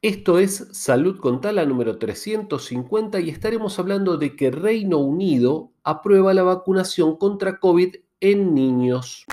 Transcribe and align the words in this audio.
Esto 0.00 0.38
es 0.38 0.68
Salud 0.70 1.18
con 1.18 1.40
Tala 1.40 1.64
número 1.64 1.98
350 1.98 3.18
y 3.18 3.30
estaremos 3.30 3.80
hablando 3.80 4.16
de 4.16 4.36
que 4.36 4.52
Reino 4.52 4.98
Unido 4.98 5.72
aprueba 5.82 6.32
la 6.34 6.44
vacunación 6.44 7.16
contra 7.16 7.58
COVID 7.58 7.96
en 8.20 8.54
niños. 8.54 9.24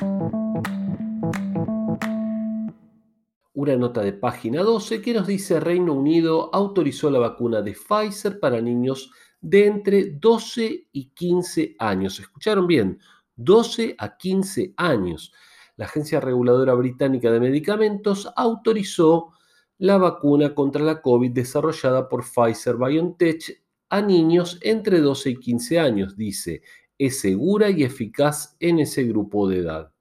Una 3.54 3.76
nota 3.76 4.02
de 4.02 4.14
página 4.14 4.64
12 4.64 5.04
que 5.04 5.14
nos 5.14 5.28
dice 5.28 5.60
Reino 5.60 5.94
Unido 5.94 6.49
autorizó 6.51 7.12
la 7.12 7.20
vacuna 7.20 7.62
de 7.62 7.74
Pfizer 7.76 8.40
para 8.40 8.60
niños 8.60 9.12
de 9.42 9.68
entre 9.68 10.13
12 10.13 10.88
y 10.92 11.10
15 11.12 11.76
años. 11.78 12.20
¿Escucharon 12.20 12.66
bien? 12.66 13.00
12 13.36 13.94
a 14.00 14.18
15 14.18 14.74
años. 14.78 15.32
La 15.76 15.86
Agencia 15.86 16.20
Reguladora 16.20 16.73
Británica 16.73 17.30
de 17.30 17.40
Medicamentos 17.40 18.27
autorizó 18.36 19.34
la 19.77 19.98
vacuna 19.98 20.55
contra 20.55 20.84
la 20.84 21.02
COVID 21.02 21.31
desarrollada 21.31 22.07
por 22.07 22.23
Pfizer 22.23 22.77
BioNTech 22.77 23.63
a 23.89 24.02
niños 24.02 24.57
entre 24.61 24.99
12 24.99 25.31
y 25.31 25.35
15 25.38 25.79
años, 25.79 26.17
dice, 26.17 26.61
es 26.97 27.20
segura 27.20 27.70
y 27.70 27.83
eficaz 27.83 28.55
en 28.59 28.80
ese 28.80 29.03
grupo 29.03 29.47
de 29.47 29.59
edad. 29.59 29.91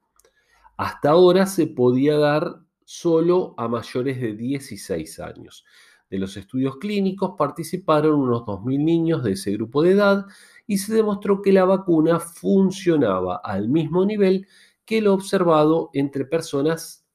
Hasta 0.77 1.11
ahora 1.11 1.47
se 1.47 1.67
podía 1.67 2.17
dar 2.19 2.61
solo 2.85 3.55
a 3.57 3.69
mayores 3.69 4.21
de 4.21 4.35
16 4.35 5.21
años. 5.21 5.65
De 6.11 6.19
los 6.19 6.37
estudios 6.37 6.77
clínicos 6.77 7.35
participaron 7.37 8.21
unos 8.21 8.43
2.000 8.43 8.85
niños 8.85 9.25
de 9.25 9.33
ese 9.33 9.53
grupo 9.53 9.83
de 9.83 9.93
edad 9.93 10.27
y 10.67 10.79
se 10.79 10.95
demostró 10.95 11.43
que 11.43 11.53
la 11.53 11.65
vacuna 11.65 12.21
funcionaba 12.21 13.37
al 13.37 13.69
mismo 13.69 14.05
nivel 14.05 14.47
que 14.85 15.01
lo 15.01 15.15
observado 15.15 15.91
entre 15.93 16.25
personas 16.25 17.07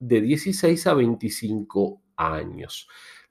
de 0.00 0.20
16 0.20 0.86
a 0.86 0.94
25 0.94 2.02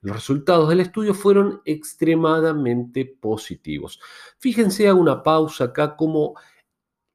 Los 0.00 0.14
resultados 0.16 0.68
del 0.68 0.80
estudio 0.80 1.14
fueron 1.14 1.60
extremadamente 1.64 3.04
positivos. 3.04 4.00
Fíjense 4.38 4.88
a 4.88 4.94
una 4.94 5.22
pausa 5.22 5.64
acá 5.64 5.96
como 5.96 6.34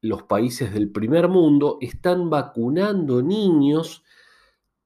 los 0.00 0.22
países 0.24 0.72
del 0.72 0.90
primer 0.90 1.28
mundo 1.28 1.78
están 1.80 2.30
vacunando 2.30 3.22
niños 3.22 4.04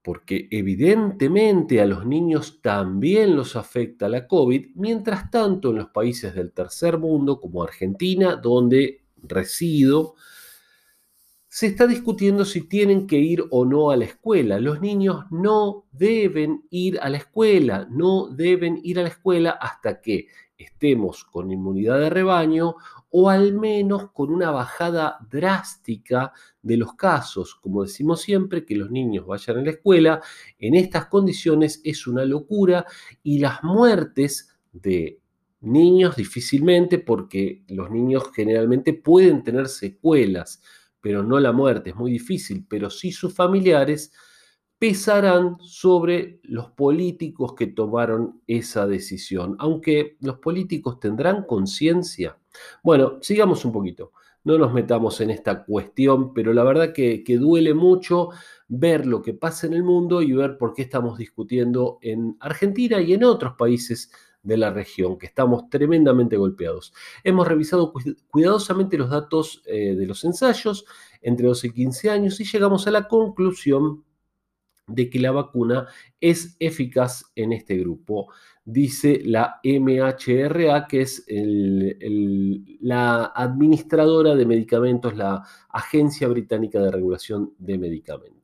porque 0.08 0.48
evidentemente 0.50 1.82
a 1.82 1.86
los 1.86 2.06
niños 2.06 2.60
también 2.62 3.36
los 3.36 3.56
afecta 3.56 4.08
la 4.08 4.26
COVID, 4.26 4.68
mientras 4.74 5.30
tanto 5.30 5.68
en 5.68 5.76
los 5.76 5.88
países 5.90 6.34
del 6.34 6.52
tercer 6.52 6.96
mundo 6.96 7.38
como 7.38 7.62
Argentina, 7.62 8.36
donde 8.36 9.02
resido, 9.22 10.14
se 11.58 11.66
está 11.66 11.88
discutiendo 11.88 12.44
si 12.44 12.68
tienen 12.68 13.08
que 13.08 13.16
ir 13.16 13.44
o 13.50 13.64
no 13.64 13.90
a 13.90 13.96
la 13.96 14.04
escuela. 14.04 14.60
Los 14.60 14.80
niños 14.80 15.24
no 15.32 15.86
deben 15.90 16.62
ir 16.70 17.00
a 17.00 17.08
la 17.08 17.16
escuela, 17.16 17.88
no 17.90 18.28
deben 18.28 18.78
ir 18.84 19.00
a 19.00 19.02
la 19.02 19.08
escuela 19.08 19.50
hasta 19.60 20.00
que 20.00 20.28
estemos 20.56 21.24
con 21.24 21.50
inmunidad 21.50 21.98
de 21.98 22.10
rebaño 22.10 22.76
o 23.10 23.28
al 23.28 23.54
menos 23.54 24.12
con 24.12 24.32
una 24.32 24.52
bajada 24.52 25.18
drástica 25.28 26.32
de 26.62 26.76
los 26.76 26.94
casos. 26.94 27.56
Como 27.56 27.82
decimos 27.82 28.20
siempre, 28.20 28.64
que 28.64 28.76
los 28.76 28.92
niños 28.92 29.26
vayan 29.26 29.58
a 29.58 29.62
la 29.62 29.70
escuela 29.70 30.22
en 30.60 30.76
estas 30.76 31.06
condiciones 31.06 31.80
es 31.82 32.06
una 32.06 32.24
locura 32.24 32.86
y 33.24 33.40
las 33.40 33.64
muertes 33.64 34.56
de 34.72 35.18
niños 35.60 36.14
difícilmente 36.14 37.00
porque 37.00 37.64
los 37.66 37.90
niños 37.90 38.30
generalmente 38.32 38.92
pueden 38.92 39.42
tener 39.42 39.66
secuelas 39.66 40.62
pero 41.00 41.22
no 41.22 41.38
la 41.40 41.52
muerte, 41.52 41.90
es 41.90 41.96
muy 41.96 42.10
difícil, 42.12 42.66
pero 42.68 42.90
sí 42.90 43.12
sus 43.12 43.34
familiares 43.34 44.12
pesarán 44.78 45.56
sobre 45.60 46.40
los 46.44 46.70
políticos 46.70 47.54
que 47.54 47.66
tomaron 47.66 48.42
esa 48.46 48.86
decisión, 48.86 49.56
aunque 49.58 50.16
los 50.20 50.38
políticos 50.38 51.00
tendrán 51.00 51.44
conciencia. 51.44 52.38
Bueno, 52.82 53.18
sigamos 53.20 53.64
un 53.64 53.72
poquito, 53.72 54.12
no 54.44 54.56
nos 54.56 54.72
metamos 54.72 55.20
en 55.20 55.30
esta 55.30 55.64
cuestión, 55.64 56.32
pero 56.32 56.52
la 56.52 56.62
verdad 56.62 56.92
que, 56.92 57.24
que 57.24 57.38
duele 57.38 57.74
mucho 57.74 58.30
ver 58.68 59.04
lo 59.04 59.20
que 59.20 59.34
pasa 59.34 59.66
en 59.66 59.74
el 59.74 59.82
mundo 59.82 60.22
y 60.22 60.32
ver 60.32 60.56
por 60.56 60.74
qué 60.74 60.82
estamos 60.82 61.18
discutiendo 61.18 61.98
en 62.00 62.36
Argentina 62.38 63.00
y 63.00 63.14
en 63.14 63.24
otros 63.24 63.54
países 63.58 64.12
de 64.48 64.56
la 64.56 64.70
región, 64.70 65.18
que 65.18 65.26
estamos 65.26 65.68
tremendamente 65.68 66.38
golpeados. 66.38 66.94
Hemos 67.22 67.46
revisado 67.46 67.92
cuidadosamente 68.30 68.96
los 68.96 69.10
datos 69.10 69.62
eh, 69.66 69.94
de 69.94 70.06
los 70.06 70.24
ensayos 70.24 70.86
entre 71.20 71.46
12 71.46 71.66
y 71.66 71.72
15 71.72 72.10
años 72.10 72.40
y 72.40 72.44
llegamos 72.44 72.86
a 72.86 72.90
la 72.90 73.08
conclusión 73.08 74.04
de 74.86 75.10
que 75.10 75.20
la 75.20 75.32
vacuna 75.32 75.86
es 76.18 76.56
eficaz 76.60 77.30
en 77.36 77.52
este 77.52 77.76
grupo, 77.76 78.32
dice 78.64 79.20
la 79.22 79.60
MHRA, 79.62 80.86
que 80.88 81.02
es 81.02 81.26
la 82.80 83.26
administradora 83.34 84.34
de 84.34 84.46
medicamentos, 84.46 85.14
la 85.14 85.42
Agencia 85.68 86.26
Británica 86.26 86.80
de 86.80 86.90
Regulación 86.90 87.52
de 87.58 87.76
Medicamentos. 87.76 88.37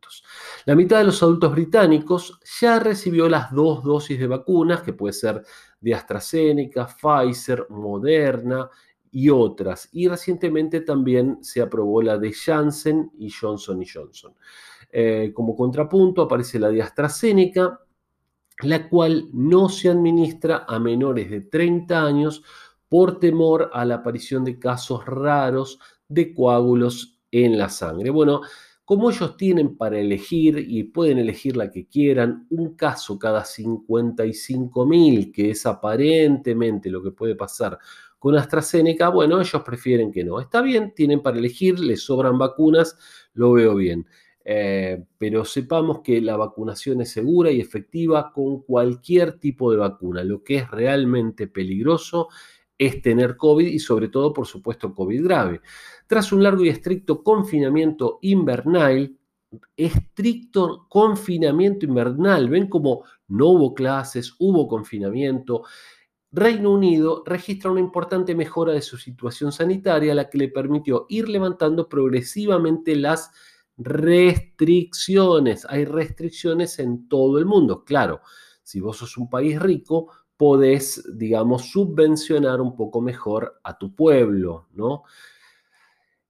La 0.66 0.74
mitad 0.74 0.98
de 0.98 1.04
los 1.04 1.22
adultos 1.22 1.52
británicos 1.52 2.40
ya 2.60 2.78
recibió 2.78 3.28
las 3.28 3.52
dos 3.52 3.82
dosis 3.84 4.18
de 4.18 4.26
vacunas, 4.26 4.82
que 4.82 4.92
puede 4.92 5.12
ser 5.12 5.42
de 5.80 5.94
AstraZeneca, 5.94 6.86
Pfizer, 6.86 7.66
Moderna 7.70 8.68
y 9.10 9.28
otras. 9.30 9.88
Y 9.92 10.08
recientemente 10.08 10.80
también 10.80 11.38
se 11.42 11.60
aprobó 11.60 12.02
la 12.02 12.18
de 12.18 12.32
Janssen 12.32 13.12
y 13.18 13.30
Johnson 13.30 13.84
Johnson. 13.84 14.34
Eh, 14.90 15.32
como 15.34 15.56
contrapunto 15.56 16.22
aparece 16.22 16.58
la 16.58 16.70
de 16.70 16.82
AstraZeneca, 16.82 17.80
la 18.62 18.88
cual 18.88 19.28
no 19.32 19.68
se 19.68 19.90
administra 19.90 20.64
a 20.68 20.78
menores 20.78 21.30
de 21.30 21.40
30 21.42 22.04
años 22.04 22.42
por 22.88 23.18
temor 23.18 23.70
a 23.72 23.84
la 23.84 23.96
aparición 23.96 24.44
de 24.44 24.58
casos 24.58 25.04
raros 25.04 25.80
de 26.08 26.32
coágulos 26.32 27.18
en 27.30 27.58
la 27.58 27.68
sangre. 27.68 28.10
Bueno, 28.10 28.42
como 28.84 29.10
ellos 29.10 29.36
tienen 29.36 29.76
para 29.76 29.98
elegir 29.98 30.58
y 30.58 30.84
pueden 30.84 31.18
elegir 31.18 31.56
la 31.56 31.70
que 31.70 31.86
quieran, 31.86 32.46
un 32.50 32.74
caso 32.74 33.18
cada 33.18 33.44
55 33.44 34.86
mil, 34.86 35.32
que 35.32 35.50
es 35.50 35.64
aparentemente 35.64 36.90
lo 36.90 37.02
que 37.02 37.10
puede 37.10 37.34
pasar 37.34 37.78
con 38.18 38.36
AstraZeneca, 38.36 39.10
bueno, 39.10 39.38
ellos 39.38 39.62
prefieren 39.62 40.10
que 40.10 40.24
no. 40.24 40.40
Está 40.40 40.62
bien, 40.62 40.94
tienen 40.94 41.22
para 41.22 41.36
elegir, 41.36 41.78
les 41.78 42.02
sobran 42.02 42.38
vacunas, 42.38 42.96
lo 43.34 43.52
veo 43.52 43.74
bien. 43.74 44.06
Eh, 44.46 45.04
pero 45.16 45.44
sepamos 45.44 46.00
que 46.00 46.20
la 46.20 46.36
vacunación 46.36 47.00
es 47.00 47.10
segura 47.10 47.50
y 47.50 47.60
efectiva 47.60 48.32
con 48.32 48.62
cualquier 48.62 49.38
tipo 49.38 49.70
de 49.70 49.78
vacuna. 49.78 50.24
Lo 50.24 50.42
que 50.42 50.56
es 50.56 50.70
realmente 50.70 51.46
peligroso 51.46 52.28
es 52.78 53.02
tener 53.02 53.36
COVID 53.36 53.66
y 53.66 53.78
sobre 53.78 54.08
todo, 54.08 54.32
por 54.32 54.46
supuesto, 54.46 54.94
COVID 54.94 55.24
grave. 55.24 55.60
Tras 56.06 56.32
un 56.32 56.42
largo 56.42 56.64
y 56.64 56.68
estricto 56.68 57.22
confinamiento 57.22 58.18
invernal, 58.22 59.16
estricto 59.76 60.86
confinamiento 60.88 61.86
invernal, 61.86 62.48
ven 62.48 62.68
como 62.68 63.04
no 63.28 63.48
hubo 63.48 63.74
clases, 63.74 64.34
hubo 64.38 64.66
confinamiento, 64.66 65.62
Reino 66.34 66.72
Unido 66.72 67.22
registra 67.24 67.70
una 67.70 67.78
importante 67.78 68.34
mejora 68.34 68.72
de 68.72 68.82
su 68.82 68.96
situación 68.96 69.52
sanitaria, 69.52 70.16
la 70.16 70.28
que 70.28 70.38
le 70.38 70.48
permitió 70.48 71.06
ir 71.08 71.28
levantando 71.28 71.88
progresivamente 71.88 72.96
las 72.96 73.30
restricciones. 73.76 75.64
Hay 75.68 75.84
restricciones 75.84 76.80
en 76.80 77.08
todo 77.08 77.38
el 77.38 77.46
mundo. 77.46 77.84
Claro, 77.84 78.20
si 78.64 78.80
vos 78.80 78.96
sos 78.96 79.16
un 79.16 79.30
país 79.30 79.60
rico, 79.60 80.10
podés, 80.36 81.04
digamos, 81.16 81.70
subvencionar 81.70 82.60
un 82.60 82.76
poco 82.76 83.00
mejor 83.00 83.60
a 83.62 83.78
tu 83.78 83.94
pueblo, 83.94 84.66
¿no? 84.72 85.04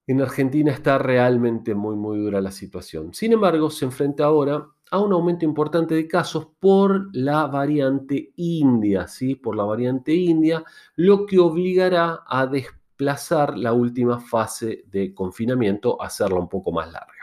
En 0.07 0.21
Argentina 0.21 0.71
está 0.71 0.99
realmente 0.99 1.73
muy, 1.73 1.95
muy 1.95 2.19
dura 2.19 2.39
la 2.39 2.51
situación. 2.51 3.13
Sin 3.13 3.33
embargo, 3.33 3.71
se 3.71 3.85
enfrenta 3.85 4.25
ahora 4.25 4.67
a 4.91 4.99
un 4.99 5.13
aumento 5.13 5.45
importante 5.45 5.95
de 5.95 6.07
casos 6.07 6.47
por 6.59 7.09
la 7.15 7.47
variante 7.47 8.31
india, 8.35 9.07
¿sí? 9.07 9.35
Por 9.35 9.55
la 9.55 9.63
variante 9.63 10.13
india, 10.13 10.63
lo 10.95 11.25
que 11.25 11.39
obligará 11.39 12.23
a 12.27 12.45
desplazar 12.45 13.57
la 13.57 13.73
última 13.73 14.19
fase 14.19 14.85
de 14.87 15.13
confinamiento, 15.13 15.99
hacerla 16.01 16.39
un 16.39 16.49
poco 16.49 16.71
más 16.71 16.91
larga. 16.91 17.14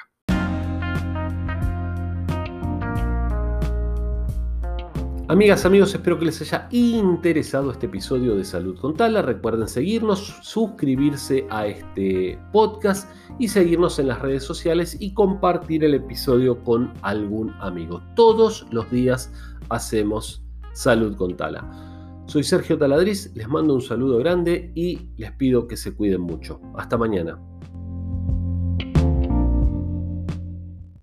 Amigas, 5.32 5.64
amigos, 5.64 5.94
espero 5.94 6.18
que 6.18 6.26
les 6.26 6.42
haya 6.42 6.68
interesado 6.72 7.70
este 7.70 7.86
episodio 7.86 8.36
de 8.36 8.44
Salud 8.44 8.78
con 8.78 8.94
Tala. 8.94 9.22
Recuerden 9.22 9.66
seguirnos, 9.66 10.36
suscribirse 10.42 11.46
a 11.48 11.66
este 11.66 12.38
podcast 12.52 13.10
y 13.38 13.48
seguirnos 13.48 13.98
en 13.98 14.08
las 14.08 14.20
redes 14.20 14.44
sociales 14.44 14.94
y 15.00 15.14
compartir 15.14 15.84
el 15.84 15.94
episodio 15.94 16.62
con 16.62 16.92
algún 17.00 17.50
amigo. 17.60 18.02
Todos 18.14 18.66
los 18.72 18.90
días 18.90 19.32
hacemos 19.70 20.44
Salud 20.74 21.16
con 21.16 21.34
Tala. 21.34 21.66
Soy 22.26 22.44
Sergio 22.44 22.76
Taladriz, 22.76 23.34
les 23.34 23.48
mando 23.48 23.72
un 23.72 23.80
saludo 23.80 24.18
grande 24.18 24.70
y 24.74 25.12
les 25.16 25.32
pido 25.32 25.66
que 25.66 25.78
se 25.78 25.94
cuiden 25.94 26.20
mucho. 26.20 26.60
Hasta 26.76 26.98
mañana. 26.98 27.40